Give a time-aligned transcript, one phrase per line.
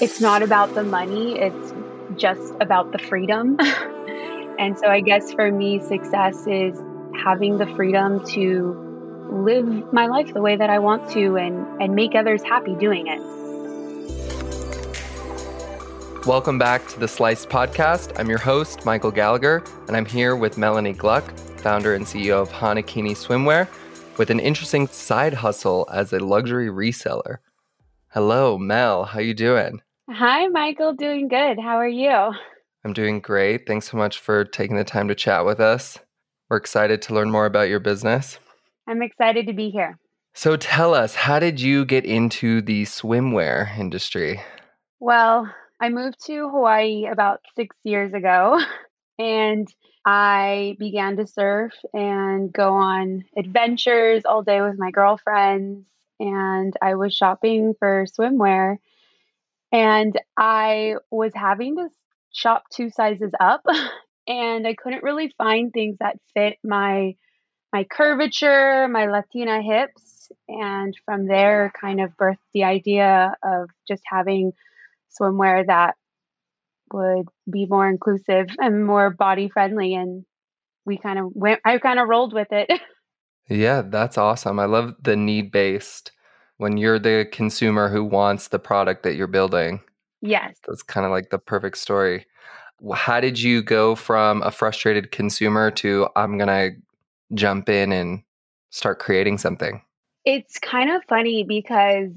[0.00, 1.74] it's not about the money, it's
[2.16, 3.56] just about the freedom.
[4.58, 6.80] and so I guess for me, success is
[7.24, 11.96] having the freedom to live my life the way that I want to and, and
[11.96, 13.20] make others happy doing it.
[16.26, 18.12] Welcome back to the Slice podcast.
[18.20, 22.50] I'm your host, Michael Gallagher, and I'm here with Melanie Gluck, founder and CEO of
[22.50, 23.66] Hanakini Swimwear,
[24.16, 27.38] with an interesting side hustle as a luxury reseller.
[28.10, 29.04] Hello, Mel.
[29.04, 29.82] How you doing?
[30.10, 30.94] Hi, Michael.
[30.94, 31.58] Doing good.
[31.60, 32.32] How are you?
[32.82, 33.66] I'm doing great.
[33.66, 35.98] Thanks so much for taking the time to chat with us.
[36.48, 38.38] We're excited to learn more about your business.
[38.86, 39.98] I'm excited to be here.
[40.32, 44.40] So tell us, how did you get into the swimwear industry?
[44.98, 48.58] Well, I moved to Hawaii about six years ago
[49.18, 49.68] and
[50.06, 55.84] I began to surf and go on adventures all day with my girlfriends.
[56.18, 58.78] And I was shopping for swimwear
[59.72, 61.88] and I was having to
[62.32, 63.64] shop two sizes up
[64.28, 67.14] and I couldn't really find things that fit my
[67.70, 74.02] my curvature, my Latina hips, and from there kind of birthed the idea of just
[74.06, 74.52] having
[75.20, 75.96] swimwear that
[76.92, 80.24] would be more inclusive and more body friendly and
[80.86, 82.70] we kind of went I kind of rolled with it.
[83.50, 84.58] yeah, that's awesome.
[84.58, 86.12] I love the need based
[86.58, 89.80] when you're the consumer who wants the product that you're building.
[90.20, 90.58] Yes.
[90.66, 92.26] That's kind of like the perfect story.
[92.94, 96.76] How did you go from a frustrated consumer to I'm going to
[97.34, 98.22] jump in and
[98.70, 99.82] start creating something?
[100.24, 102.10] It's kind of funny because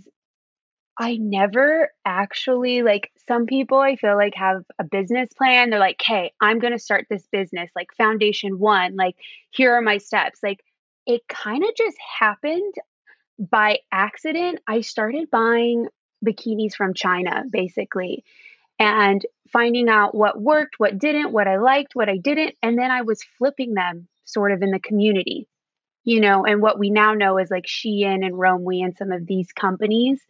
[0.98, 5.70] I never actually like some people I feel like have a business plan.
[5.70, 9.16] They're like, "Hey, I'm going to start this business like foundation 1, like
[9.52, 10.64] here are my steps." Like
[11.08, 12.74] it kind of just happened
[13.40, 15.88] by accident, I started buying
[16.26, 18.24] bikinis from China basically
[18.80, 22.56] and finding out what worked, what didn't, what I liked, what I didn't.
[22.62, 25.48] And then I was flipping them sort of in the community,
[26.04, 29.26] you know, and what we now know is like Shein and Romwe and some of
[29.26, 30.22] these companies.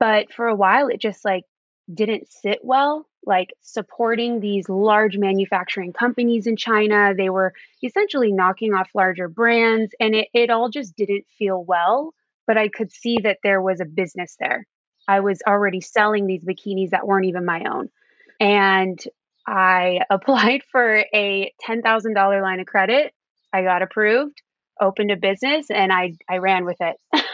[0.00, 1.44] But for a while, it just like
[1.92, 7.14] didn't sit well like supporting these large manufacturing companies in China.
[7.16, 7.52] They were
[7.82, 12.14] essentially knocking off larger brands, and it, it all just didn't feel well.
[12.46, 14.66] But I could see that there was a business there.
[15.06, 17.88] I was already selling these bikinis that weren't even my own.
[18.40, 18.98] And
[19.46, 23.12] I applied for a $10,000 line of credit.
[23.52, 24.40] I got approved,
[24.80, 26.96] opened a business, and I, I ran with it.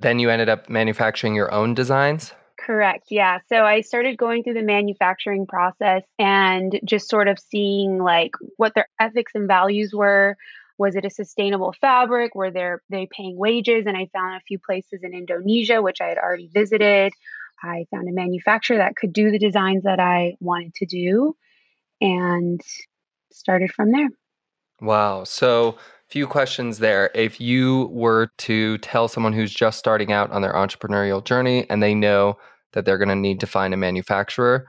[0.00, 2.32] then you ended up manufacturing your own designs?
[2.68, 3.06] Correct.
[3.08, 3.38] Yeah.
[3.48, 8.74] So I started going through the manufacturing process and just sort of seeing like what
[8.74, 10.36] their ethics and values were.
[10.76, 12.34] Was it a sustainable fabric?
[12.34, 13.86] Were they paying wages?
[13.86, 17.14] And I found a few places in Indonesia, which I had already visited.
[17.62, 21.34] I found a manufacturer that could do the designs that I wanted to do
[22.02, 22.60] and
[23.32, 24.10] started from there.
[24.82, 25.24] Wow.
[25.24, 27.10] So a few questions there.
[27.14, 31.82] If you were to tell someone who's just starting out on their entrepreneurial journey and
[31.82, 32.36] they know
[32.72, 34.68] that they're going to need to find a manufacturer,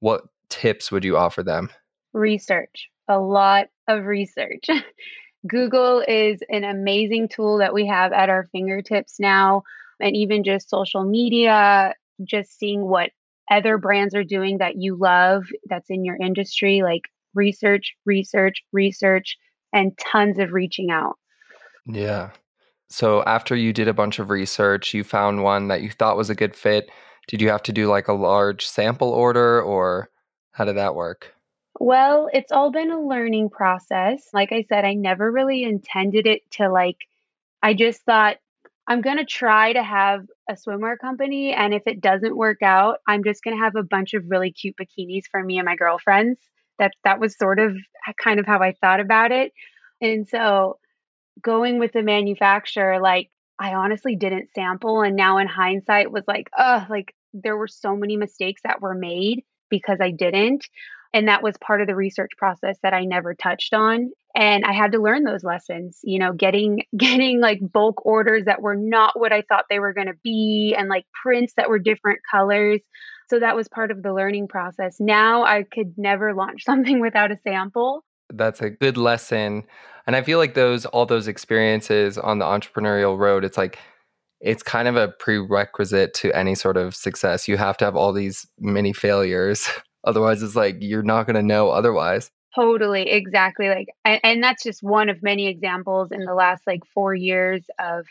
[0.00, 1.70] what tips would you offer them?
[2.12, 4.66] Research, a lot of research.
[5.46, 9.62] Google is an amazing tool that we have at our fingertips now,
[10.00, 13.10] and even just social media, just seeing what
[13.50, 17.02] other brands are doing that you love that's in your industry, like
[17.34, 19.36] research, research, research,
[19.72, 21.16] and tons of reaching out.
[21.86, 22.30] Yeah.
[22.88, 26.30] So after you did a bunch of research, you found one that you thought was
[26.30, 26.90] a good fit
[27.26, 30.10] did you have to do like a large sample order or
[30.52, 31.34] how did that work?
[31.78, 34.28] Well, it's all been a learning process.
[34.32, 37.06] Like I said, I never really intended it to like,
[37.62, 38.36] I just thought
[38.86, 41.52] I'm going to try to have a swimwear company.
[41.52, 44.52] And if it doesn't work out, I'm just going to have a bunch of really
[44.52, 46.38] cute bikinis for me and my girlfriends.
[46.78, 47.76] That, that was sort of
[48.22, 49.52] kind of how I thought about it.
[50.00, 50.78] And so
[51.42, 55.02] going with the manufacturer, like I honestly didn't sample.
[55.02, 58.94] And now in hindsight was like, oh, like there were so many mistakes that were
[58.94, 60.66] made because I didn't.
[61.12, 64.10] And that was part of the research process that I never touched on.
[64.34, 68.60] And I had to learn those lessons, you know, getting getting like bulk orders that
[68.60, 71.78] were not what I thought they were going to be and like prints that were
[71.78, 72.80] different colors.
[73.28, 74.96] So that was part of the learning process.
[75.00, 78.04] Now I could never launch something without a sample.
[78.30, 79.64] That's a good lesson.
[80.06, 83.78] And I feel like those all those experiences on the entrepreneurial road, it's like
[84.40, 87.48] it's kind of a prerequisite to any sort of success.
[87.48, 89.68] You have to have all these mini failures.
[90.04, 92.30] Otherwise, it's like you're not going to know otherwise.
[92.54, 93.68] Totally, exactly.
[93.68, 97.64] Like, and, and, that's just one of many examples in the last like four years
[97.80, 98.06] of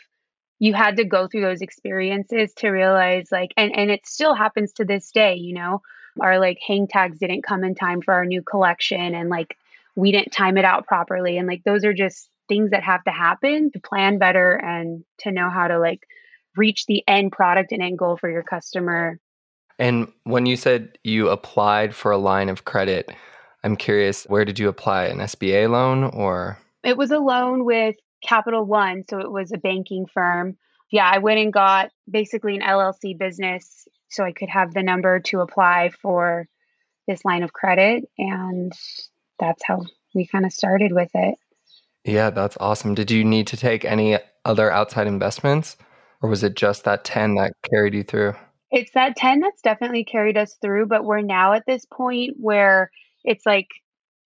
[0.58, 4.72] you had to go through those experiences to realize like and and it still happens
[4.72, 5.82] to this day you know
[6.20, 9.56] our like hang tags didn't come in time for our new collection and like
[9.96, 13.10] we didn't time it out properly and like those are just things that have to
[13.10, 16.06] happen to plan better and to know how to like
[16.56, 19.18] reach the end product and end goal for your customer
[19.78, 23.10] and when you said you applied for a line of credit
[23.64, 27.96] i'm curious where did you apply an sba loan or it was a loan with
[28.22, 30.56] Capital One, so it was a banking firm.
[30.90, 35.20] Yeah, I went and got basically an LLC business so I could have the number
[35.20, 36.46] to apply for
[37.08, 38.04] this line of credit.
[38.18, 38.72] And
[39.38, 39.84] that's how
[40.14, 41.36] we kind of started with it.
[42.04, 42.94] Yeah, that's awesome.
[42.94, 45.76] Did you need to take any other outside investments
[46.22, 48.34] or was it just that 10 that carried you through?
[48.70, 52.90] It's that 10 that's definitely carried us through, but we're now at this point where
[53.24, 53.68] it's like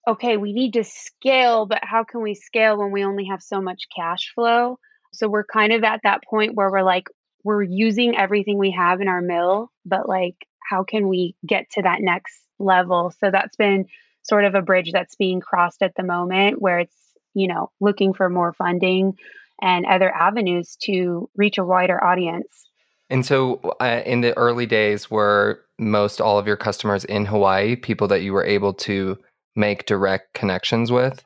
[0.07, 3.61] okay, we need to scale, but how can we scale when we only have so
[3.61, 4.79] much cash flow?
[5.13, 7.07] So we're kind of at that point where we're like,
[7.43, 10.35] we're using everything we have in our mill, but like,
[10.67, 13.13] how can we get to that next level?
[13.19, 13.85] So that's been
[14.29, 16.95] sort of a bridge that's being crossed at the moment where it's,
[17.33, 19.17] you know, looking for more funding
[19.61, 22.65] and other avenues to reach a wider audience.
[23.09, 27.75] And so, uh, in the early days, were most all of your customers in Hawaii
[27.75, 29.17] people that you were able to
[29.55, 31.25] make direct connections with?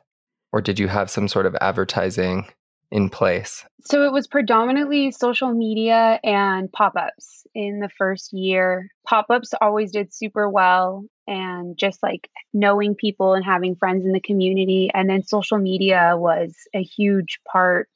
[0.52, 2.46] Or did you have some sort of advertising
[2.90, 3.64] in place?
[3.84, 8.88] So it was predominantly social media and pop ups in the first year.
[9.06, 14.12] Pop ups always did super well, and just like knowing people and having friends in
[14.12, 14.90] the community.
[14.92, 17.88] And then social media was a huge part,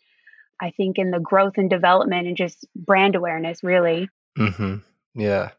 [0.60, 4.08] I think, in the growth and development and just brand awareness, really.
[4.38, 4.76] Mm-hmm.
[5.14, 5.50] Yeah.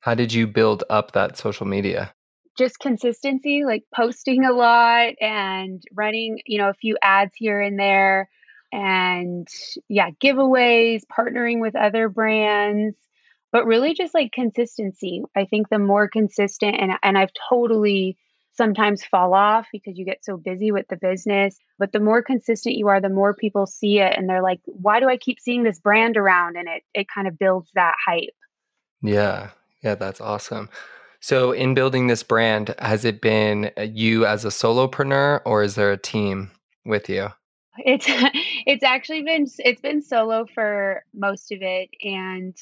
[0.00, 2.14] How did you build up that social media?
[2.58, 7.78] just consistency, like posting a lot and running, you know, a few ads here and
[7.78, 8.28] there.
[8.72, 9.48] And
[9.88, 12.96] yeah, giveaways, partnering with other brands,
[13.52, 15.22] but really just like consistency.
[15.36, 18.16] I think the more consistent, and, and I've totally
[18.52, 21.56] sometimes fall off because you get so busy with the business.
[21.78, 24.98] But the more consistent you are, the more people see it and they're like, why
[25.00, 26.56] do I keep seeing this brand around?
[26.56, 28.34] And it it kind of builds that hype.
[29.00, 29.50] Yeah.
[29.82, 30.68] Yeah, that's awesome.
[31.20, 35.74] So, in building this brand, has it been uh, you as a solopreneur, or is
[35.74, 36.50] there a team
[36.84, 37.28] with you?
[37.78, 38.06] It's
[38.66, 42.56] it's actually been it's been solo for most of it, and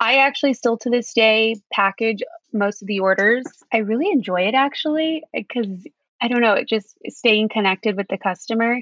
[0.00, 2.22] I actually still to this day package
[2.52, 3.44] most of the orders.
[3.72, 5.86] I really enjoy it actually eh, because
[6.20, 8.80] I don't know, it just staying connected with the customer.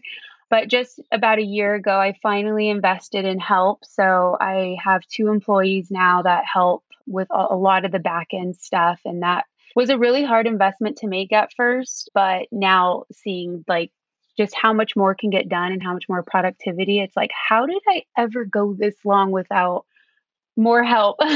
[0.49, 3.85] But just about a year ago, I finally invested in help.
[3.85, 8.57] So I have two employees now that help with a lot of the back end
[8.57, 9.01] stuff.
[9.05, 12.11] And that was a really hard investment to make at first.
[12.15, 13.91] But now seeing like
[14.39, 17.67] just how much more can get done and how much more productivity, it's like, how
[17.67, 19.85] did I ever go this long without
[20.57, 21.19] more help?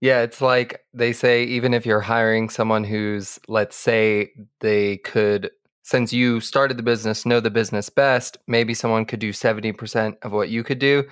[0.00, 5.50] Yeah, it's like they say, even if you're hiring someone who's, let's say, they could,
[5.82, 10.30] since you started the business, know the business best, maybe someone could do 70% of
[10.30, 11.04] what you could do.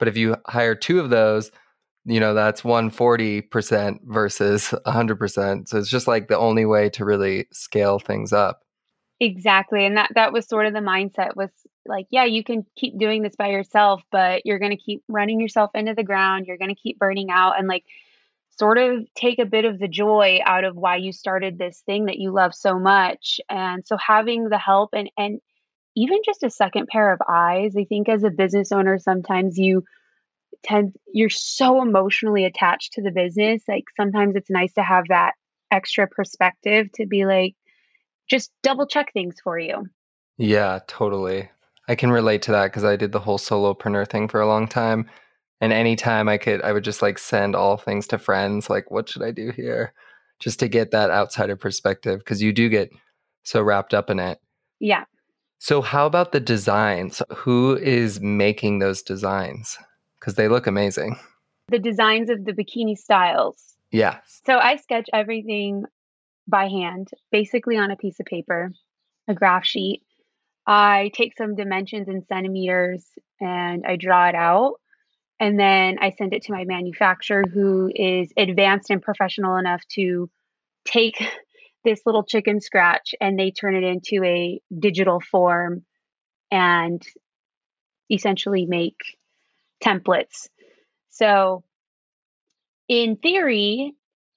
[0.00, 1.52] But if you hire two of those,
[2.04, 7.46] you know that's 140% versus 100% so it's just like the only way to really
[7.52, 8.62] scale things up
[9.20, 11.50] exactly and that that was sort of the mindset was
[11.86, 15.40] like yeah you can keep doing this by yourself but you're going to keep running
[15.40, 17.84] yourself into the ground you're going to keep burning out and like
[18.58, 22.06] sort of take a bit of the joy out of why you started this thing
[22.06, 25.40] that you love so much and so having the help and and
[25.94, 29.84] even just a second pair of eyes i think as a business owner sometimes you
[30.62, 35.32] tend you're so emotionally attached to the business like sometimes it's nice to have that
[35.72, 37.54] extra perspective to be like
[38.28, 39.86] just double check things for you.
[40.38, 41.50] Yeah totally
[41.88, 44.66] i can relate to that because i did the whole solopreneur thing for a long
[44.66, 45.08] time
[45.60, 49.08] and anytime i could i would just like send all things to friends like what
[49.08, 49.92] should i do here
[50.38, 52.90] just to get that outsider perspective because you do get
[53.44, 54.38] so wrapped up in it
[54.80, 55.04] yeah
[55.58, 59.78] so how about the designs who is making those designs
[60.22, 61.18] because they look amazing.
[61.68, 63.74] The designs of the bikini styles.
[63.90, 64.18] Yeah.
[64.46, 65.84] So I sketch everything
[66.46, 68.70] by hand, basically on a piece of paper,
[69.26, 70.02] a graph sheet.
[70.66, 73.04] I take some dimensions in centimeters
[73.40, 74.74] and I draw it out.
[75.40, 80.30] And then I send it to my manufacturer who is advanced and professional enough to
[80.84, 81.16] take
[81.84, 85.84] this little chicken scratch and they turn it into a digital form
[86.52, 87.02] and
[88.08, 89.00] essentially make
[89.82, 90.48] templates.
[91.08, 91.64] So,
[92.88, 93.94] in theory,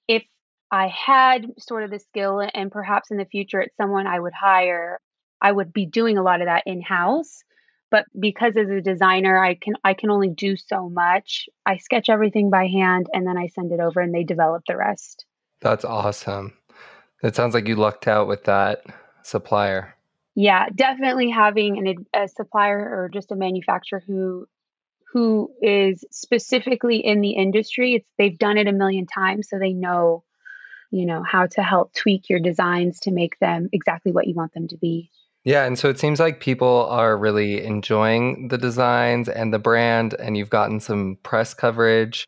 [0.08, 0.24] if
[0.72, 4.34] I had sort of the skill and perhaps in the future it's someone I would
[4.34, 5.00] hire,
[5.42, 7.44] I would be doing a lot of that in house.
[7.92, 11.48] but because as a designer I can I can only do so much.
[11.66, 14.78] I sketch everything by hand and then I send it over and they develop the
[14.78, 15.26] rest.
[15.62, 16.54] That's awesome.
[17.24, 18.84] It sounds like you lucked out with that
[19.24, 19.96] supplier.
[20.36, 24.48] Yeah, definitely having an, a supplier or just a manufacturer who
[25.14, 27.94] who is specifically in the industry.
[27.94, 30.26] It's they've done it a million times, so they know,
[30.92, 34.54] you know, how to help tweak your designs to make them exactly what you want
[34.54, 35.10] them to be.
[35.46, 40.16] Yeah, and so it seems like people are really enjoying the designs and the brand,
[40.16, 42.28] and you've gotten some press coverage.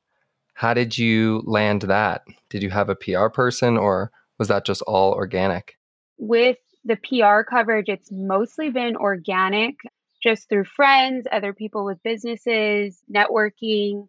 [0.54, 2.24] How did you land that?
[2.52, 5.78] Did you have a PR person, or was that just all organic?
[6.20, 9.76] With the PR coverage, it's mostly been organic,
[10.22, 14.08] just through friends, other people with businesses, networking.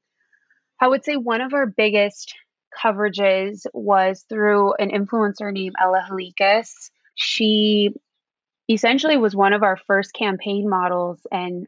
[0.83, 2.35] I would say one of our biggest
[2.79, 6.91] coverages was through an influencer named Ella Halikas.
[7.15, 7.95] She
[8.69, 11.67] essentially was one of our first campaign models and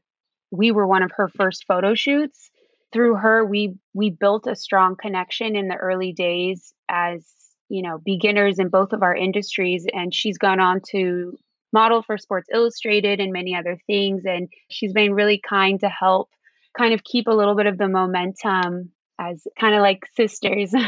[0.50, 2.50] we were one of her first photo shoots.
[2.92, 7.24] Through her we we built a strong connection in the early days as
[7.68, 11.38] you know beginners in both of our industries and she's gone on to
[11.72, 16.30] model for sports illustrated and many other things and she's been really kind to help
[16.76, 18.90] kind of keep a little bit of the momentum
[19.20, 20.74] as kind of like sisters.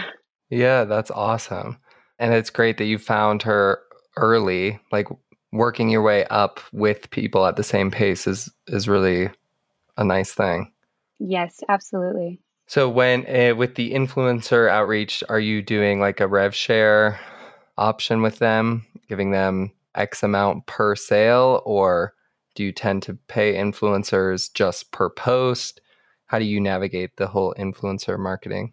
[0.51, 1.79] Yeah that's awesome.
[2.19, 3.79] And it's great that you found her
[4.19, 5.09] early like
[5.53, 9.31] working your way up with people at the same pace is is really
[9.97, 10.73] a nice thing.
[11.19, 12.41] Yes, absolutely.
[12.67, 17.21] So when uh, with the influencer outreach, are you doing like a rev share
[17.77, 22.15] option with them, giving them X amount per sale, or
[22.55, 25.81] do you tend to pay influencers just per post?
[26.27, 28.73] How do you navigate the whole influencer marketing?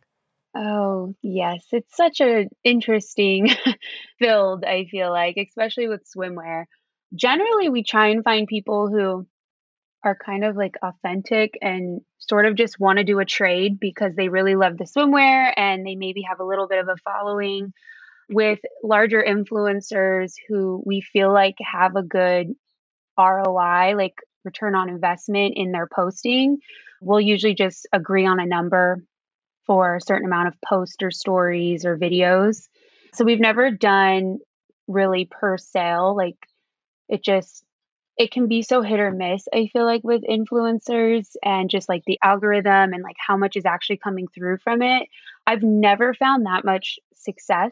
[0.56, 1.66] Oh, yes.
[1.72, 3.50] It's such an interesting
[4.20, 6.66] field, I feel like, especially with swimwear.
[7.16, 9.28] Generally, we try and find people who
[10.04, 14.16] are kind of like authentic and sort of just want to do a trade because
[14.16, 17.74] they really love the swimwear and they maybe have a little bit of a following
[18.30, 22.48] with larger influencers who we feel like have a good
[23.18, 24.16] ROI, like
[24.46, 26.58] return on investment in their posting.
[27.02, 29.04] We'll usually just agree on a number
[29.70, 32.68] for a certain amount of posts or stories or videos.
[33.14, 34.40] So we've never done
[34.88, 36.18] really per sale.
[36.18, 36.38] Like
[37.08, 37.64] it just
[38.18, 42.04] it can be so hit or miss i feel like with influencers and just like
[42.06, 45.08] the algorithm and like how much is actually coming through from it
[45.48, 47.72] i've never found that much success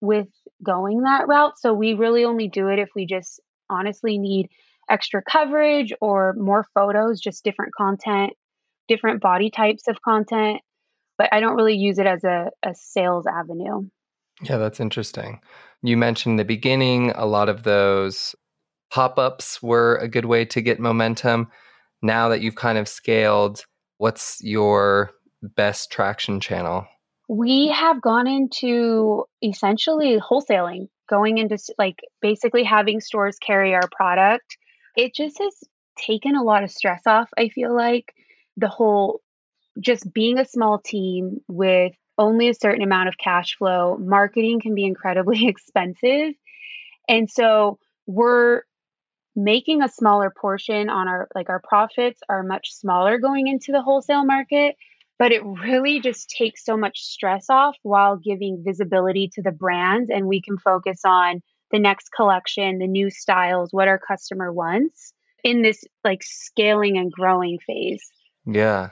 [0.00, 0.28] with
[0.62, 4.48] going that route so we really only do it if we just honestly need
[4.88, 8.32] extra coverage or more photos just different content
[8.86, 10.60] different body types of content
[11.22, 13.88] but I don't really use it as a, a sales avenue.
[14.42, 15.40] Yeah, that's interesting.
[15.80, 18.34] You mentioned in the beginning a lot of those
[18.90, 21.48] pop ups were a good way to get momentum.
[22.02, 23.64] Now that you've kind of scaled,
[23.98, 25.12] what's your
[25.42, 26.88] best traction channel?
[27.28, 34.56] We have gone into essentially wholesaling, going into like basically having stores carry our product.
[34.96, 35.54] It just has
[35.96, 38.12] taken a lot of stress off, I feel like.
[38.56, 39.21] The whole
[39.80, 44.74] just being a small team with only a certain amount of cash flow, marketing can
[44.74, 46.34] be incredibly expensive.
[47.08, 48.62] And so we're
[49.34, 53.82] making a smaller portion on our like our profits are much smaller going into the
[53.82, 54.76] wholesale market,
[55.18, 60.10] but it really just takes so much stress off while giving visibility to the brands
[60.10, 65.14] and we can focus on the next collection, the new styles, what our customer wants
[65.42, 68.10] in this like scaling and growing phase.
[68.46, 68.90] Yeah.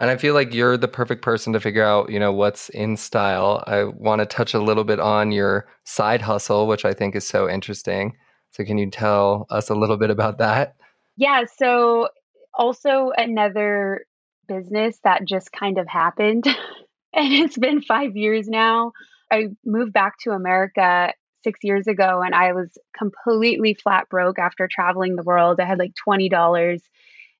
[0.00, 2.96] And I feel like you're the perfect person to figure out, you know, what's in
[2.96, 3.62] style.
[3.66, 7.26] I want to touch a little bit on your side hustle, which I think is
[7.26, 8.16] so interesting.
[8.50, 10.76] So can you tell us a little bit about that?
[11.16, 12.08] Yeah, so
[12.52, 14.04] also another
[14.46, 16.44] business that just kind of happened
[17.14, 18.92] and it's been 5 years now.
[19.30, 21.12] I moved back to America
[21.44, 25.60] 6 years ago and I was completely flat broke after traveling the world.
[25.60, 26.78] I had like $20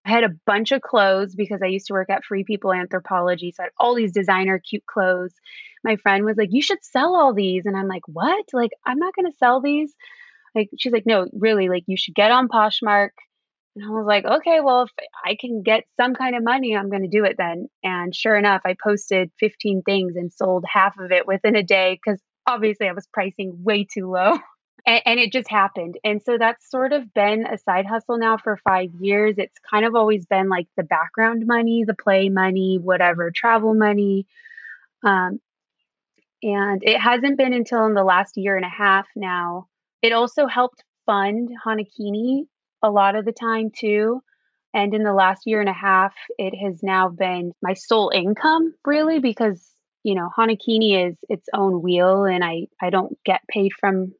[0.04, 3.54] I had a bunch of clothes because I used to work at Free People Anthropologie.
[3.54, 5.32] So I had all these designer cute clothes.
[5.82, 7.64] My friend was like, You should sell all these.
[7.66, 8.44] And I'm like, What?
[8.52, 9.94] Like, I'm not going to sell these.
[10.54, 13.11] Like, she's like, No, really, like, you should get on Poshmark.
[13.76, 14.90] And I was like, Okay, well, if
[15.25, 17.68] I can get some kind of money, I'm going to do it then.
[17.82, 21.99] And sure enough, I posted 15 things and sold half of it within a day
[22.02, 24.38] because obviously I was pricing way too low.
[24.87, 25.99] and, and it just happened.
[26.05, 29.37] And so that's sort of been a side hustle now for five years.
[29.38, 34.26] It's kind of always been like the background money, the play money, whatever, travel money.
[35.03, 35.41] Um,
[36.43, 39.69] and it hasn't been until in the last year and a half now.
[40.03, 42.47] It also helped fund Hanakini
[42.83, 44.23] a lot of the time too.
[44.75, 48.75] And in the last year and a half, it has now been my sole income,
[48.85, 49.64] really, because
[50.03, 54.12] you know Hanakini is its own wheel, and I I don't get paid from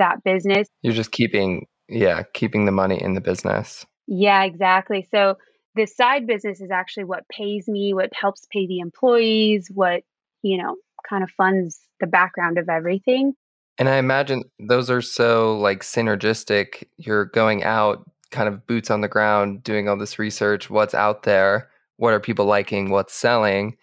[0.00, 0.66] that business.
[0.82, 3.86] You're just keeping yeah keeping the money in the business.
[4.06, 5.06] Yeah, exactly.
[5.10, 5.36] So
[5.76, 10.02] the side business is actually what pays me, what helps pay the employees, what
[10.42, 10.76] you know
[11.08, 13.34] kind of funds the background of everything.
[13.78, 16.84] And I imagine those are so like synergistic.
[16.98, 21.22] You're going out, kind of boots on the ground, doing all this research, what's out
[21.22, 23.76] there, what are people liking, what's selling.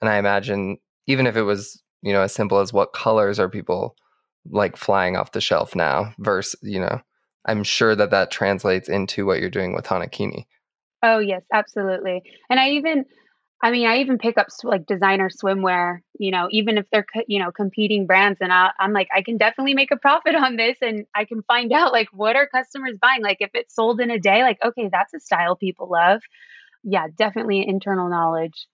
[0.00, 3.48] And I imagine even if it was, you know, as simple as what colors are
[3.48, 3.96] people
[4.50, 7.00] like flying off the shelf now versus, you know,
[7.46, 10.46] I'm sure that that translates into what you're doing with Hanakini.
[11.02, 12.22] Oh, yes, absolutely.
[12.48, 13.04] And I even
[13.64, 17.38] I mean, I even pick up like designer swimwear, you know, even if they're, you
[17.38, 18.38] know, competing brands.
[18.42, 21.40] And I, am like, I can definitely make a profit on this and I can
[21.44, 23.22] find out like what are customers buying?
[23.22, 26.20] Like if it's sold in a day, like, okay, that's a style people love.
[26.82, 28.66] Yeah, definitely internal knowledge.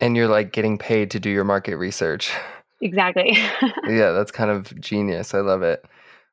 [0.00, 2.32] And you're like getting paid to do your market research.
[2.80, 3.32] Exactly.
[3.88, 5.34] yeah, that's kind of genius.
[5.34, 5.84] I love it.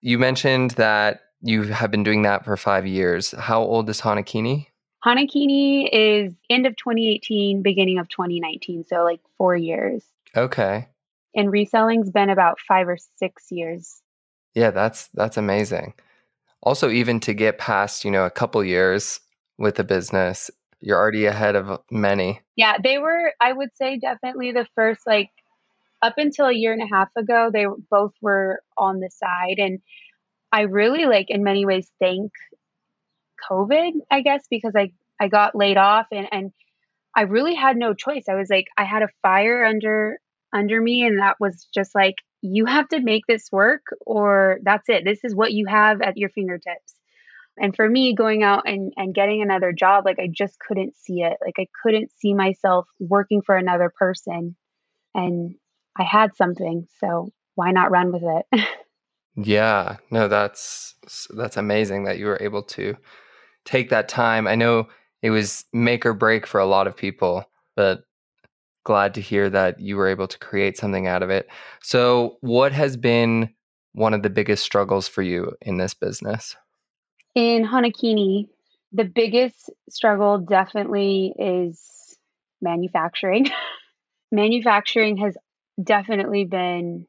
[0.01, 3.31] You mentioned that you have been doing that for five years.
[3.31, 4.67] How old is Hanakini?
[5.05, 8.85] Hanakini is end of 2018, beginning of 2019.
[8.85, 10.03] So like four years.
[10.35, 10.87] Okay.
[11.35, 14.01] And reselling's been about five or six years.
[14.55, 15.93] Yeah, that's that's amazing.
[16.63, 19.19] Also, even to get past, you know, a couple years
[19.57, 20.49] with the business,
[20.79, 22.41] you're already ahead of many.
[22.55, 25.29] Yeah, they were, I would say definitely the first like
[26.05, 29.57] up until a year and a half ago, they both were on the side.
[29.57, 29.79] And
[30.51, 32.31] I really like in many ways thank
[33.49, 36.51] COVID, I guess, because I, I got laid off and, and
[37.15, 38.25] I really had no choice.
[38.29, 40.19] I was like, I had a fire under
[40.53, 44.87] under me and that was just like, you have to make this work or that's
[44.87, 45.03] it.
[45.03, 46.93] This is what you have at your fingertips.
[47.57, 51.23] And for me, going out and, and getting another job, like I just couldn't see
[51.23, 51.37] it.
[51.43, 54.55] Like I couldn't see myself working for another person.
[55.13, 55.55] And
[55.97, 56.87] I had something.
[56.99, 58.67] So why not run with it?
[59.35, 59.97] yeah.
[60.11, 60.95] No, that's
[61.35, 62.95] that's amazing that you were able to
[63.65, 64.47] take that time.
[64.47, 64.87] I know
[65.21, 68.03] it was make or break for a lot of people, but
[68.83, 71.47] glad to hear that you were able to create something out of it.
[71.81, 73.49] So, what has been
[73.93, 76.55] one of the biggest struggles for you in this business?
[77.33, 78.47] In Hanakini,
[78.93, 82.17] the biggest struggle definitely is
[82.61, 83.47] manufacturing.
[84.31, 85.35] manufacturing has
[85.81, 87.07] definitely been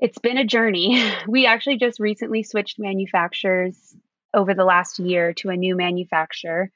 [0.00, 1.02] it's been a journey.
[1.28, 3.76] We actually just recently switched manufacturers
[4.34, 6.70] over the last year to a new manufacturer.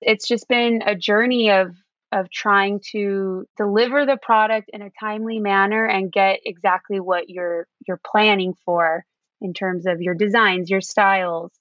[0.00, 1.74] It's just been a journey of
[2.10, 7.66] of trying to deliver the product in a timely manner and get exactly what you're
[7.86, 9.04] you're planning for
[9.40, 11.52] in terms of your designs, your styles.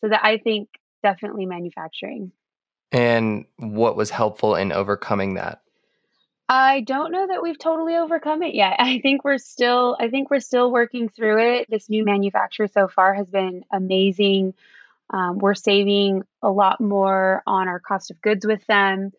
[0.00, 0.68] So that I think
[1.02, 2.32] definitely manufacturing.
[2.92, 5.60] And what was helpful in overcoming that?
[6.48, 8.76] I don't know that we've totally overcome it yet.
[8.78, 11.70] I think we're still I think we're still working through it.
[11.70, 14.54] This new manufacturer so far has been amazing.
[15.10, 19.12] Um, we're saving a lot more on our cost of goods with them.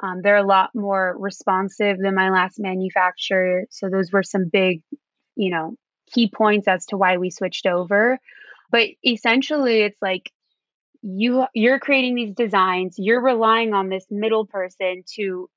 [0.00, 3.64] Um, they're a lot more responsive than my last manufacturer.
[3.70, 4.82] So those were some big,
[5.36, 5.76] you know,
[6.12, 8.18] key points as to why we switched over.
[8.70, 10.32] But essentially, it's like
[11.02, 12.96] you you're creating these designs.
[12.98, 15.48] You're relying on this middle person to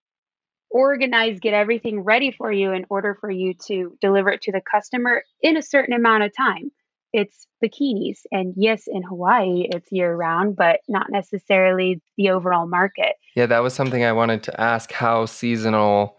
[0.78, 4.62] organize, get everything ready for you in order for you to deliver it to the
[4.62, 6.72] customer in a certain amount of time.
[7.14, 8.20] It's bikinis.
[8.32, 13.16] And yes, in Hawaii, it's year round, but not necessarily the overall market.
[13.36, 14.92] Yeah, that was something I wanted to ask.
[14.92, 16.16] How seasonal,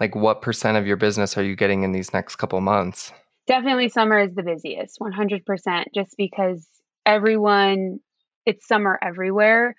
[0.00, 3.12] like what percent of your business are you getting in these next couple months?
[3.46, 6.66] Definitely summer is the busiest, 100%, just because
[7.06, 8.00] everyone,
[8.44, 9.76] it's summer everywhere.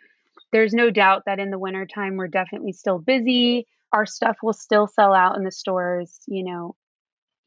[0.54, 4.88] There's no doubt that in the wintertime, we're definitely still busy our stuff will still
[4.88, 6.76] sell out in the stores, you know,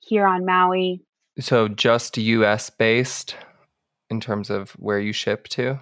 [0.00, 1.02] here on Maui.
[1.40, 3.36] So just US based
[4.10, 5.80] in terms of where you ship to?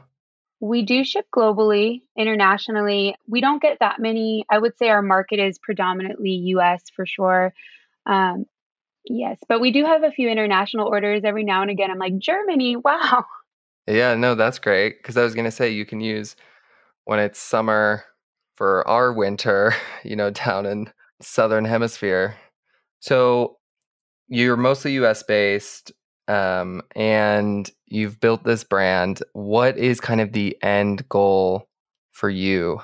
[0.61, 3.17] We do ship globally, internationally.
[3.27, 4.47] We don't get that many.
[4.49, 7.53] I would say our market is predominantly US for sure.
[8.07, 8.47] Um,
[9.05, 11.91] yes, but we do have a few international orders every now and again.
[11.91, 13.25] I'm like, Germany, wow.
[13.89, 14.99] Yeah, no, that's great.
[14.99, 16.37] Because I was going to say you can use
[17.05, 18.05] when it's summer
[18.57, 22.37] for our winter, you know, down in southern hemisphere.
[23.01, 23.59] So
[24.29, 25.93] you're mostly US based
[26.29, 29.23] um, and you've built this brand.
[29.33, 31.69] What is kind of the end goal
[32.13, 32.81] for you?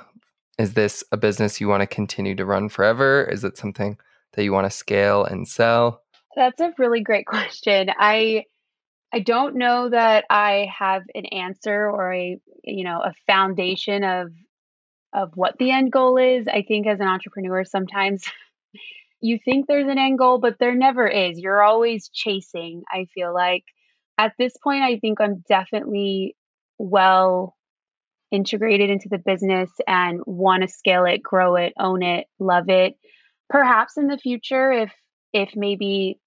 [0.58, 3.24] Is this a business you want to continue to run forever?
[3.24, 3.96] Is it something
[4.32, 6.02] that you want to scale and sell?
[6.36, 7.90] That's a really great question.
[7.98, 8.44] I
[9.12, 14.32] I don't know that I have an answer or a you know a foundation of
[15.12, 16.46] of what the end goal is.
[16.46, 18.24] I think as an entrepreneur, sometimes
[19.20, 21.38] you think there's an end goal, but there never is.
[21.38, 23.64] You're always chasing, I feel like.
[24.18, 26.36] At this point, I think I'm definitely
[26.78, 27.56] well
[28.30, 32.94] integrated into the business and want to scale it, grow it, own it, love it.
[33.48, 34.92] Perhaps in the future, if
[35.32, 36.18] if maybe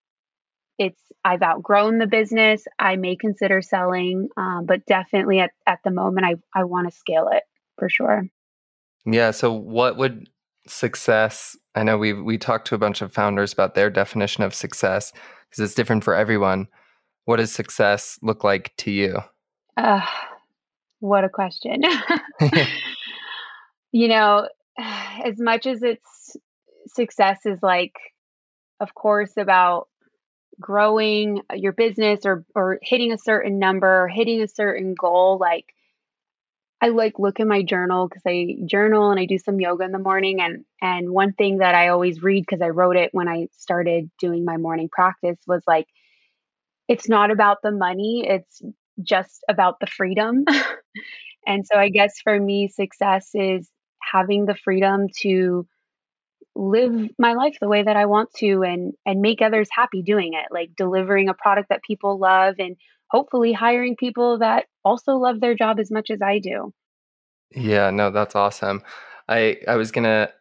[0.78, 4.30] it's I've outgrown the business, I may consider selling.
[4.36, 7.44] Um, but definitely at, at the moment, I, I want to scale it
[7.78, 8.24] for sure.
[9.06, 9.32] Yeah.
[9.32, 10.30] So what would
[10.68, 11.58] success?
[11.76, 15.12] I know we we talked to a bunch of founders about their definition of success
[15.50, 16.68] because it's different for everyone.
[17.26, 19.20] What does success look like to you?
[19.78, 20.06] Uh,
[21.00, 21.82] what a question.
[23.92, 26.36] you know, as much as it's
[26.88, 27.94] success is like,
[28.80, 29.88] of course, about
[30.60, 35.74] growing your business or or hitting a certain number, hitting a certain goal, like
[36.82, 39.92] I like look in my journal because I journal and I do some yoga in
[39.92, 43.28] the morning and and one thing that I always read because I wrote it when
[43.28, 45.88] I started doing my morning practice was like
[46.88, 48.62] it's not about the money, it's
[49.02, 50.46] just about the freedom.
[51.48, 53.70] and so I guess for me success is
[54.02, 55.68] having the freedom to
[56.56, 60.34] live my life the way that I want to and and make others happy doing
[60.34, 62.76] it, like delivering a product that people love and
[63.12, 66.74] hopefully hiring people that also love their job as much as I do.
[67.54, 68.82] Yeah, no, that's awesome.
[69.28, 70.32] I I was going to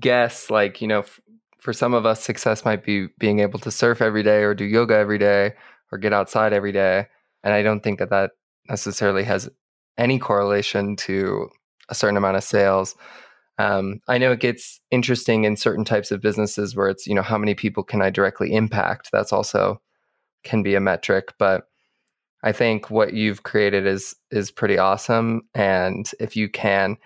[0.00, 1.20] guess like, you know, f-
[1.60, 4.64] for some of us success might be being able to surf every day or do
[4.64, 5.54] yoga every day
[5.92, 7.06] or get outside every day,
[7.44, 8.32] and I don't think that that
[8.68, 9.48] necessarily has
[9.96, 11.48] any correlation to
[11.88, 12.96] a certain amount of sales.
[13.58, 17.22] Um, I know it gets interesting in certain types of businesses where it's, you know,
[17.22, 19.10] how many people can I directly impact?
[19.12, 19.80] That's also
[20.44, 21.67] can be a metric, but
[22.42, 25.42] I think what you've created is is pretty awesome.
[25.54, 26.96] And if you can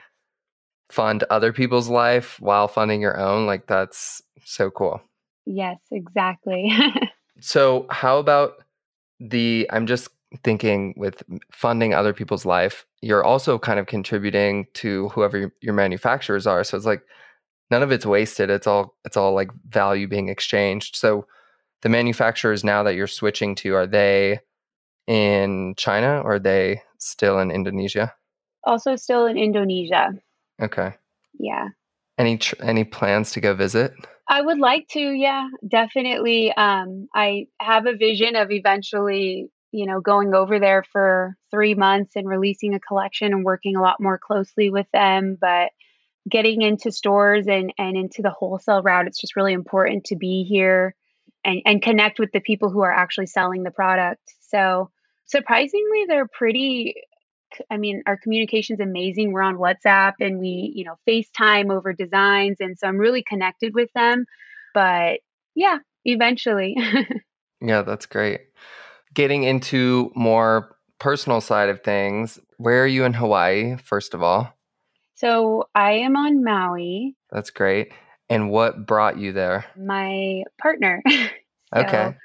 [0.91, 5.01] fund other people's life while funding your own, like that's so cool.
[5.47, 6.71] Yes, exactly.
[7.41, 8.65] so how about
[9.21, 10.09] the I'm just
[10.45, 16.47] thinking with funding other people's life, you're also kind of contributing to whoever your manufacturers
[16.47, 16.65] are.
[16.65, 17.03] So it's like
[17.71, 18.51] none of it's wasted.
[18.51, 20.97] It's all it's all like value being exchanged.
[20.97, 21.27] So
[21.81, 24.41] the manufacturers now that you're switching to, are they
[25.13, 28.15] in China or are they still in Indonesia?
[28.65, 30.13] Also still in Indonesia.
[30.61, 30.95] Okay.
[31.39, 31.69] Yeah.
[32.17, 33.93] Any tr- any plans to go visit?
[34.29, 36.53] I would like to, yeah, definitely.
[36.53, 42.13] Um, I have a vision of eventually you know, going over there for three months
[42.15, 45.39] and releasing a collection and working a lot more closely with them.
[45.41, 45.71] But
[46.31, 50.45] getting into stores and, and into the wholesale route, it's just really important to be
[50.45, 50.95] here
[51.43, 54.21] and, and connect with the people who are actually selling the product.
[54.41, 54.91] So
[55.33, 56.95] surprisingly, they're pretty
[57.71, 59.33] I mean, our communication's amazing.
[59.33, 62.57] We're on WhatsApp and we, you know, FaceTime over designs.
[62.61, 64.25] And so I'm really connected with them.
[64.73, 65.21] But
[65.55, 66.79] yeah, eventually.
[67.61, 68.41] yeah, that's great
[69.15, 74.57] getting into more personal side of things, where are you in Hawaii, first of all?
[75.15, 77.17] So I am on Maui.
[77.31, 77.93] That's great.
[78.29, 79.67] And what brought you there?
[79.77, 81.03] My partner.
[81.09, 81.29] so,
[81.75, 82.17] okay.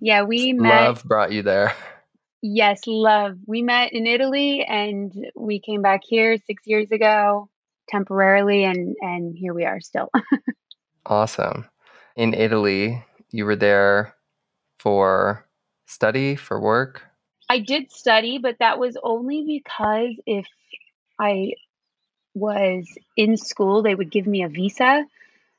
[0.00, 0.86] Yeah, we met.
[0.86, 1.74] Love brought you there.
[2.42, 3.38] Yes, love.
[3.46, 7.48] We met in Italy and we came back here six years ago
[7.88, 10.10] temporarily and and here we are still.
[11.06, 11.66] awesome.
[12.16, 14.16] In Italy, you were there
[14.80, 15.46] for
[15.86, 17.02] study for work?
[17.48, 20.46] I did study, but that was only because if
[21.20, 21.52] I
[22.34, 25.04] was in school, they would give me a visa.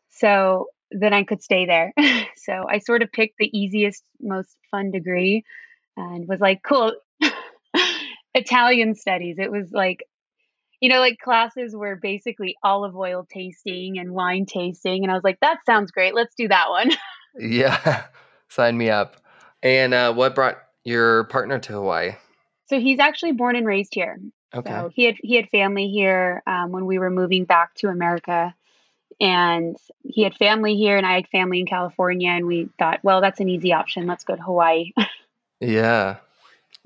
[0.10, 1.93] So then I could stay there.
[2.36, 5.46] so I sort of picked the easiest, most fun degree
[5.97, 6.93] and was like, cool,
[8.34, 9.38] Italian studies.
[9.39, 10.03] It was like,
[10.82, 15.03] you know, like classes were basically olive oil tasting and wine tasting.
[15.03, 16.13] And I was like, that sounds great.
[16.13, 16.91] Let's do that one.
[17.39, 18.06] yeah,
[18.49, 19.17] sign me up.
[19.62, 22.15] And uh, what brought your partner to Hawaii?
[22.65, 24.19] So he's actually born and raised here.
[24.53, 24.69] Okay.
[24.69, 28.53] So he had he had family here um, when we were moving back to America,
[29.19, 33.21] and he had family here, and I had family in California, and we thought, well,
[33.21, 34.06] that's an easy option.
[34.06, 34.91] Let's go to Hawaii.
[35.63, 36.17] Yeah,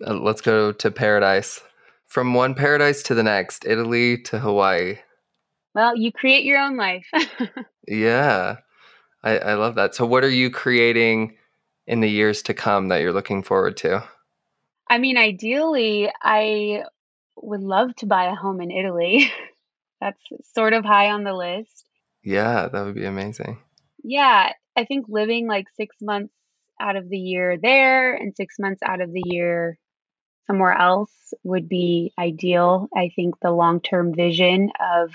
[0.06, 1.62] uh, let's go to paradise.
[2.08, 5.00] From one paradise to the next, Italy to Hawaii.
[5.76, 7.08] Well, you create your own life.
[7.88, 8.58] yeah,
[9.24, 9.94] I, I love that.
[9.94, 11.38] So, what are you creating?
[11.88, 14.04] in the years to come that you're looking forward to?
[14.90, 16.84] I mean, ideally, I
[17.38, 19.32] would love to buy a home in Italy.
[20.02, 20.20] That's
[20.54, 21.86] sort of high on the list.
[22.24, 23.60] Yeah, that would be amazing.
[24.04, 26.34] Yeah, I think living like six months
[26.80, 29.78] out of the year there and six months out of the year
[30.48, 32.88] somewhere else would be ideal.
[32.96, 35.12] I think the long term vision of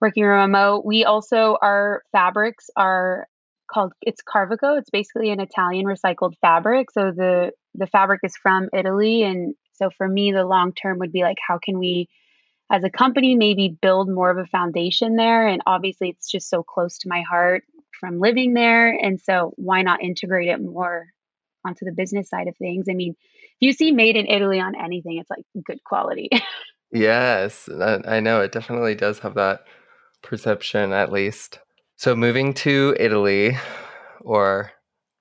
[0.00, 0.84] working remote.
[0.84, 3.26] We also, our fabrics are
[3.70, 4.78] called it's Carvico.
[4.78, 6.90] It's basically an Italian recycled fabric.
[6.90, 11.10] So the the fabric is from Italy and so for me the long term would
[11.10, 12.08] be like how can we
[12.70, 16.62] as a company maybe build more of a foundation there and obviously it's just so
[16.62, 17.64] close to my heart
[18.00, 21.06] from living there and so why not integrate it more
[21.64, 22.86] onto the business side of things.
[22.90, 26.28] I mean, if you see made in Italy on anything, it's like good quality.
[26.92, 29.64] yes, I know it definitely does have that
[30.22, 31.58] perception at least.
[31.96, 33.56] So moving to Italy
[34.20, 34.72] or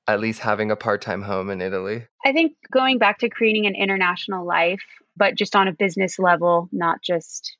[0.07, 2.05] at least having a part-time home in Italy.
[2.25, 4.83] I think going back to creating an international life,
[5.15, 7.55] but just on a business level, not just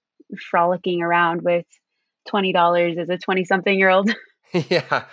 [0.50, 1.66] frolicking around with
[2.28, 4.14] $20 as a 20 something year old.
[4.70, 5.06] yeah.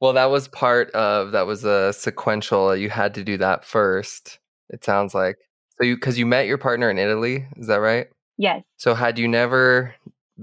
[0.00, 2.76] Well, that was part of that was a sequential.
[2.76, 4.38] You had to do that first.
[4.68, 5.36] It sounds like
[5.78, 7.46] so you because you met your partner in Italy.
[7.56, 8.08] Is that right?
[8.36, 8.62] Yes.
[8.76, 9.94] So had you never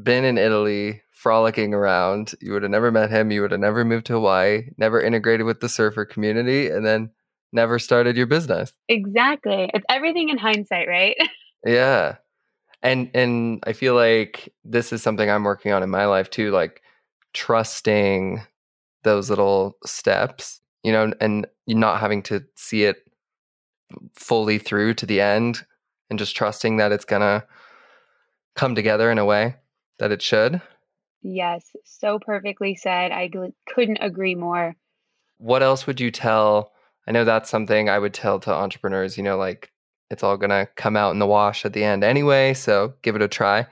[0.01, 3.31] been in Italy frolicking around, you would have never met him.
[3.31, 7.09] You would have never moved to Hawaii, never integrated with the surfer community, and then
[7.53, 8.73] never started your business.
[8.89, 9.69] Exactly.
[9.73, 11.15] It's everything in hindsight, right?
[11.65, 12.17] yeah.
[12.83, 16.51] And and I feel like this is something I'm working on in my life too,
[16.51, 16.81] like
[17.35, 18.41] trusting
[19.03, 22.97] those little steps, you know, and not having to see it
[24.15, 25.63] fully through to the end
[26.09, 27.45] and just trusting that it's going to
[28.55, 29.55] come together in a way
[29.99, 30.61] that it should.
[31.21, 33.11] Yes, so perfectly said.
[33.11, 33.29] I
[33.67, 34.75] couldn't agree more.
[35.37, 36.71] What else would you tell?
[37.07, 39.71] I know that's something I would tell to entrepreneurs, you know, like
[40.09, 43.15] it's all going to come out in the wash at the end anyway, so give
[43.15, 43.67] it a try.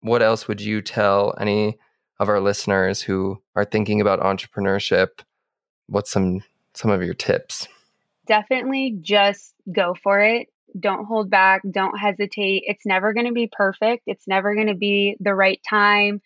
[0.00, 1.78] What else would you tell any
[2.18, 5.20] of our listeners who are thinking about entrepreneurship,
[5.86, 6.42] what's some
[6.74, 7.68] some of your tips?
[8.26, 10.48] Definitely just go for it.
[10.78, 12.64] Don't hold back, don't hesitate.
[12.66, 14.04] It's never going to be perfect.
[14.06, 16.20] It's never going to be the right time.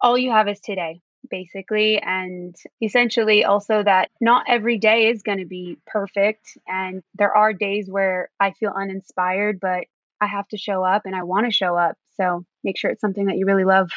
[0.00, 5.38] All you have is today, basically, and essentially also that not every day is going
[5.38, 9.84] to be perfect and there are days where I feel uninspired, but
[10.20, 11.96] I have to show up and I want to show up.
[12.16, 13.90] So, make sure it's something that you really love.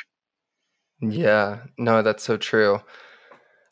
[1.01, 2.81] Yeah, no, that's so true.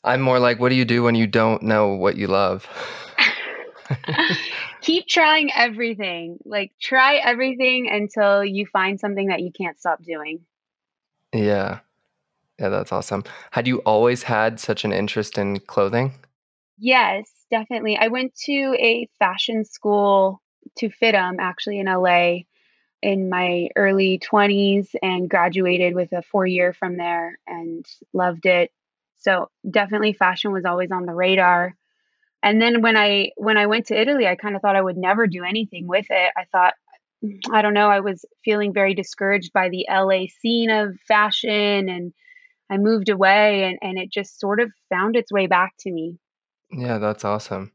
[0.04, 2.68] I'm more like, what do you do when you don't know what you love?
[4.82, 6.38] Keep trying everything.
[6.46, 10.40] Like, try everything until you find something that you can't stop doing.
[11.34, 11.80] Yeah.
[12.60, 13.24] Yeah, that's awesome.
[13.52, 16.14] Had you always had such an interest in clothing?
[16.80, 17.98] Yes, definitely.
[17.98, 20.42] I went to a fashion school
[20.78, 22.40] to FIDM actually in LA
[23.02, 28.72] in my early 20s and graduated with a four year from there and loved it.
[29.20, 31.76] So definitely fashion was always on the radar.
[32.44, 34.98] And then when I when I went to Italy, I kind of thought I would
[34.98, 36.32] never do anything with it.
[36.38, 36.74] I thought
[37.52, 42.14] I don't know, I was feeling very discouraged by the LA scene of fashion and
[42.70, 46.18] I moved away and, and it just sort of found its way back to me.
[46.70, 47.72] Yeah, that's awesome.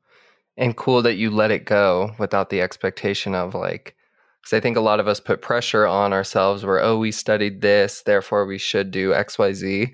[0.56, 3.96] And cool that you let it go without the expectation of like
[4.42, 7.60] because I think a lot of us put pressure on ourselves where, oh, we studied
[7.60, 9.92] this, therefore we should do XYZ.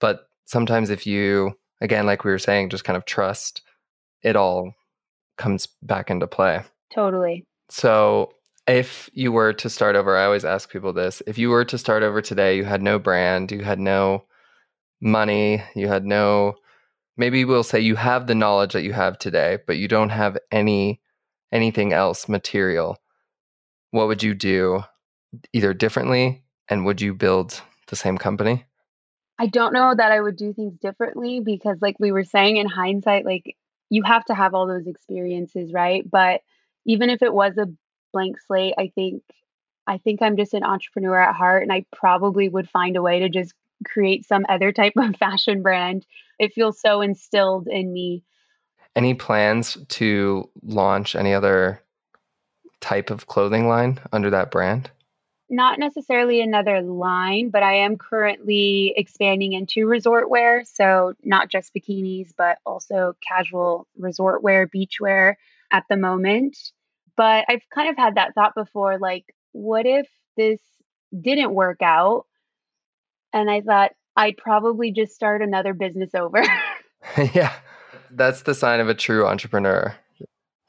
[0.00, 3.62] But sometimes if you, again, like we were saying, just kind of trust,
[4.22, 4.72] it all
[5.36, 6.62] comes back into play.
[6.92, 7.44] Totally.
[7.68, 8.32] So
[8.66, 11.78] if you were to start over, I always ask people this if you were to
[11.78, 14.24] start over today, you had no brand, you had no
[15.00, 16.54] money, you had no,
[17.16, 20.36] maybe we'll say you have the knowledge that you have today, but you don't have
[20.50, 21.00] any
[21.52, 22.98] anything else material
[23.90, 24.82] what would you do
[25.52, 28.64] either differently and would you build the same company?
[29.38, 32.66] I don't know that I would do things differently because like we were saying in
[32.66, 33.56] hindsight like
[33.90, 36.08] you have to have all those experiences, right?
[36.08, 36.42] But
[36.84, 37.68] even if it was a
[38.12, 39.22] blank slate, I think
[39.86, 43.20] I think I'm just an entrepreneur at heart and I probably would find a way
[43.20, 43.54] to just
[43.86, 46.04] create some other type of fashion brand.
[46.38, 48.24] It feels so instilled in me.
[48.94, 51.82] Any plans to launch any other
[52.80, 54.90] type of clothing line under that brand?
[55.50, 60.62] Not necessarily another line, but I am currently expanding into resort wear.
[60.64, 65.38] So, not just bikinis, but also casual resort wear, beach wear
[65.72, 66.58] at the moment.
[67.16, 70.60] But I've kind of had that thought before like, what if this
[71.18, 72.26] didn't work out?
[73.32, 76.44] And I thought I'd probably just start another business over.
[77.32, 77.54] yeah,
[78.10, 79.96] that's the sign of a true entrepreneur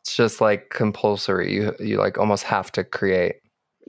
[0.10, 1.54] it's just like compulsory.
[1.54, 3.36] You you like almost have to create.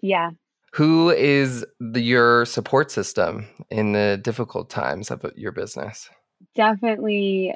[0.03, 0.33] Yeah.
[0.75, 6.11] Who is the, your support system in the difficult times of uh, your business?
[6.55, 7.55] Definitely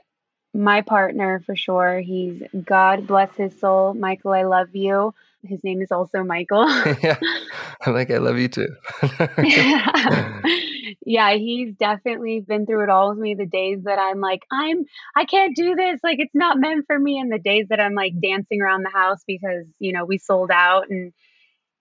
[0.55, 2.01] my partner for sure.
[2.01, 3.93] He's God bless his soul.
[3.93, 5.13] Michael, I love you.
[5.43, 6.67] His name is also Michael.
[7.03, 7.19] yeah.
[7.85, 8.69] I'm like, I love you too.
[11.05, 13.35] Yeah, he's definitely been through it all with me.
[13.35, 14.85] The days that I'm like, I'm
[15.17, 17.95] I can't do this, like it's not meant for me, and the days that I'm
[17.95, 21.13] like dancing around the house because, you know, we sold out and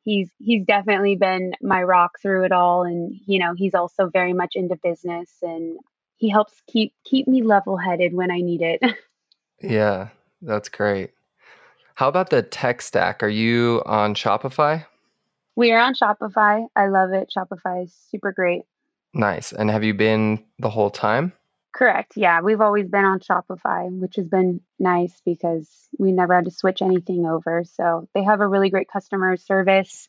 [0.03, 4.33] he's he's definitely been my rock through it all and you know, he's also very
[4.33, 5.77] much into business and
[6.17, 8.81] he helps keep keep me level-headed when I need it.
[9.61, 10.09] Yeah,
[10.41, 11.11] that's great.
[11.95, 13.23] How about the tech stack?
[13.23, 14.85] Are you on Shopify?
[15.55, 16.65] We are on Shopify.
[16.75, 17.31] I love it.
[17.35, 18.63] Shopify is super great.
[19.13, 19.51] Nice.
[19.51, 21.33] And have you been the whole time?
[21.73, 22.13] Correct.
[22.15, 26.51] Yeah, we've always been on Shopify, which has been nice because we never had to
[26.51, 27.63] switch anything over.
[27.65, 30.07] So they have a really great customer service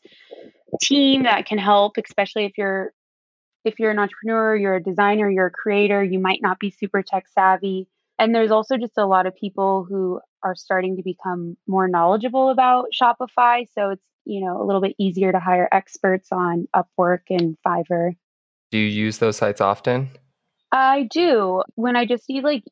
[0.81, 2.93] team that can help, especially if you're
[3.65, 7.03] if you're an entrepreneur, you're a designer, you're a creator, you might not be super
[7.03, 7.89] tech savvy.
[8.19, 12.51] And there's also just a lot of people who are starting to become more knowledgeable
[12.51, 13.67] about Shopify.
[13.75, 18.17] So it's, you know, a little bit easier to hire experts on Upwork and Fiverr.
[18.75, 20.11] Do you use those sites often?
[20.73, 21.63] I do.
[21.77, 22.65] When I just need like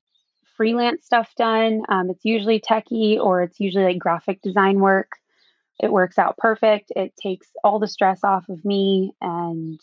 [0.57, 5.12] freelance stuff done, um, it's usually techie or it's usually like graphic design work.
[5.79, 6.91] It works out perfect.
[6.97, 9.79] It takes all the stress off of me, and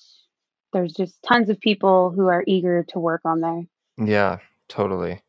[0.73, 3.61] there's just tons of people who are eager to work on there.
[4.05, 5.21] Yeah, totally.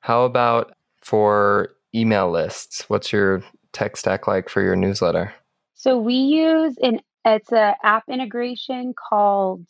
[0.00, 2.88] How about for email lists?
[2.88, 5.34] What's your tech stack like for your newsletter?
[5.74, 9.66] So we use an it's an app integration called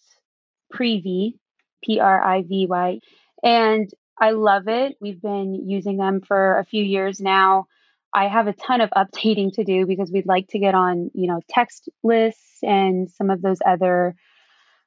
[0.70, 1.38] Privy,
[1.82, 3.00] P R I V Y,
[3.42, 4.96] and I love it.
[5.00, 7.66] We've been using them for a few years now.
[8.14, 11.26] I have a ton of updating to do because we'd like to get on, you
[11.26, 14.14] know, text lists and some of those other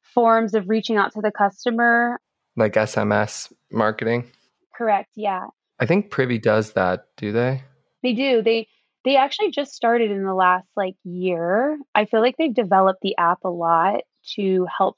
[0.01, 2.21] forms of reaching out to the customer.
[2.55, 4.31] Like SMS marketing?
[4.73, 5.09] Correct.
[5.15, 5.47] Yeah.
[5.79, 7.63] I think Privy does that, do they?
[8.01, 8.41] They do.
[8.41, 8.67] They
[9.03, 11.77] they actually just started in the last like year.
[11.93, 14.01] I feel like they've developed the app a lot
[14.35, 14.97] to help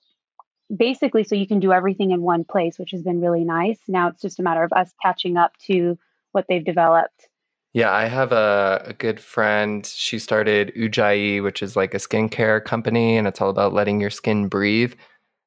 [0.76, 3.80] basically so you can do everything in one place, which has been really nice.
[3.88, 5.98] Now it's just a matter of us catching up to
[6.32, 7.28] what they've developed.
[7.74, 9.86] Yeah, I have a, a good friend.
[9.86, 14.10] She started Ujjayi, which is like a skincare company, and it's all about letting your
[14.10, 14.94] skin breathe.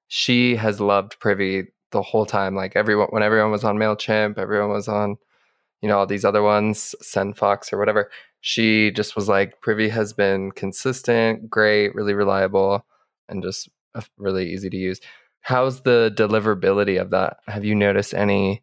[0.07, 2.55] She has loved Privy the whole time.
[2.55, 5.17] Like everyone, when everyone was on Mailchimp, everyone was on,
[5.81, 8.09] you know, all these other ones, SendFox or whatever.
[8.41, 12.87] She just was like, Privy has been consistent, great, really reliable,
[13.29, 13.69] and just
[14.17, 15.01] really easy to use.
[15.41, 17.39] How's the deliverability of that?
[17.47, 18.63] Have you noticed any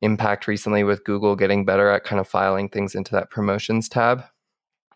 [0.00, 4.24] impact recently with Google getting better at kind of filing things into that promotions tab?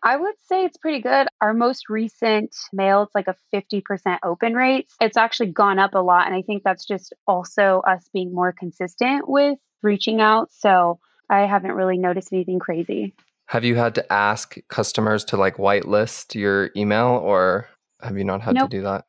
[0.01, 1.27] I would say it's pretty good.
[1.41, 4.87] Our most recent mail, it's like a 50% open rate.
[5.01, 6.25] It's actually gone up a lot.
[6.25, 10.51] And I think that's just also us being more consistent with reaching out.
[10.51, 13.13] So I haven't really noticed anything crazy.
[13.47, 17.67] Have you had to ask customers to like whitelist your email or
[18.01, 18.69] have you not had nope.
[18.69, 19.05] to do that?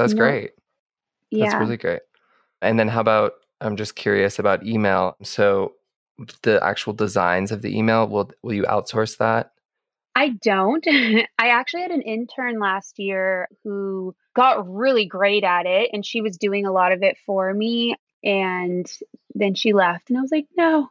[0.00, 0.52] That's great.
[1.30, 1.46] Yeah.
[1.46, 2.02] That's really great.
[2.62, 5.16] And then how about I'm just curious about email.
[5.22, 5.74] So
[6.42, 9.52] the actual designs of the email, will will you outsource that?
[10.14, 10.86] I don't.
[11.38, 16.20] I actually had an intern last year who got really great at it and she
[16.20, 18.90] was doing a lot of it for me and
[19.34, 20.88] then she left and I was like, "No."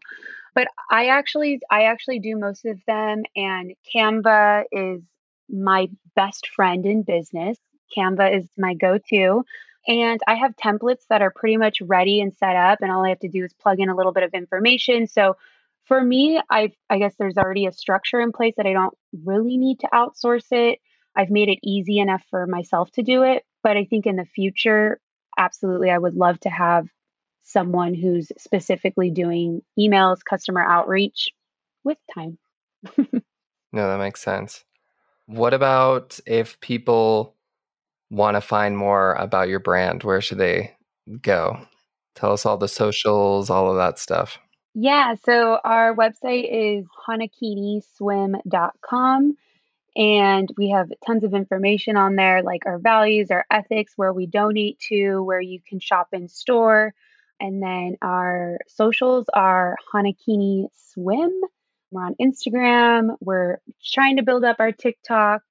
[0.56, 5.02] But I actually I actually do most of them and Canva is
[5.50, 7.58] my best friend in business.
[7.95, 9.43] Canva is my go-to.
[9.88, 13.10] And I have templates that are pretty much ready and set up, and all I
[13.10, 15.08] have to do is plug in a little bit of information.
[15.08, 15.36] So
[15.86, 19.58] for me, I I guess there's already a structure in place that I don't really
[19.58, 20.80] need to outsource it.
[21.15, 24.25] I've made it easy enough for myself to do it, but I think in the
[24.25, 24.99] future,
[25.38, 26.88] absolutely, I would love to have
[27.43, 31.30] someone who's specifically doing emails, customer outreach
[31.84, 32.38] with time.
[32.97, 33.12] no,
[33.73, 34.63] that makes sense.
[35.25, 37.36] What about if people
[38.10, 40.76] want to find more about your brand, where should they
[41.22, 41.60] go?
[42.15, 44.39] Tell us all the socials, all of that stuff.
[44.74, 49.38] Yeah, so our website is hanakiniswim.com
[49.95, 54.28] and we have tons of information on there like our values, our ethics, where we
[54.28, 56.93] donate to, where you can shop in store.
[57.39, 61.32] And then our socials are Hanakini Swim.
[61.91, 63.16] We're on Instagram.
[63.20, 65.41] We're trying to build up our TikTok.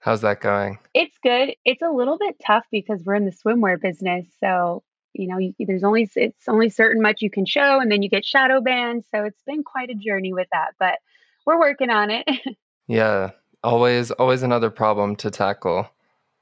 [0.00, 0.78] How's that going?
[0.94, 1.54] It's good.
[1.64, 4.26] It's a little bit tough because we're in the swimwear business.
[4.40, 4.82] So,
[5.12, 8.08] you know, you, there's only it's only certain much you can show and then you
[8.08, 9.04] get shadow banned.
[9.10, 10.98] So, it's been quite a journey with that, but
[11.46, 12.28] we're working on it.
[12.86, 13.30] yeah,
[13.64, 15.88] always always another problem to tackle.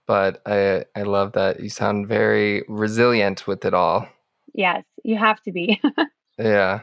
[0.06, 4.06] But I I love that you sound very resilient with it all.
[4.54, 5.80] Yes, you have to be.
[6.38, 6.82] yeah.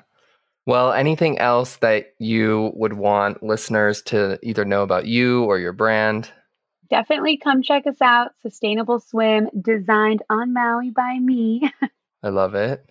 [0.66, 5.74] Well, anything else that you would want listeners to either know about you or your
[5.74, 6.32] brand?
[6.90, 8.32] Definitely come check us out.
[8.42, 11.72] Sustainable Swim, designed on Maui by me.
[12.24, 12.86] I love it.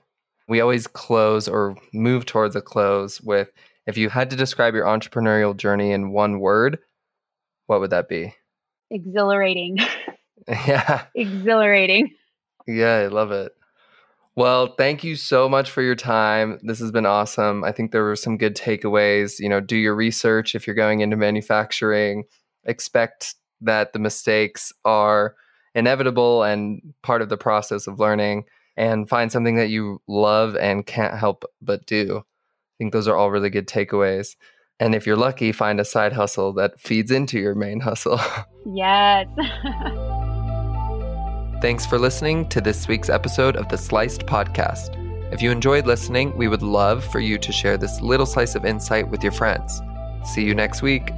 [0.49, 3.51] We always close or move towards a close with
[3.87, 6.79] if you had to describe your entrepreneurial journey in one word,
[7.67, 8.35] what would that be?
[8.91, 9.79] Exhilarating.
[10.49, 11.05] Yeah.
[11.15, 12.11] Exhilarating.
[12.67, 13.53] Yeah, I love it.
[14.35, 16.59] Well, thank you so much for your time.
[16.63, 17.65] This has been awesome.
[17.65, 19.39] I think there were some good takeaways.
[19.39, 22.25] You know, do your research if you're going into manufacturing.
[22.65, 25.35] Expect that the mistakes are
[25.75, 28.45] inevitable and part of the process of learning
[28.77, 32.19] and find something that you love and can't help but do.
[32.19, 34.37] I think those are all really good takeaways.
[34.81, 38.21] And if you're lucky, find a side hustle that feeds into your main hustle.
[38.65, 39.27] Yes.
[41.61, 44.97] Thanks for listening to this week's episode of the Sliced Podcast.
[45.33, 48.65] If you enjoyed listening, we would love for you to share this little slice of
[48.65, 49.81] insight with your friends.
[50.25, 51.11] See you next week.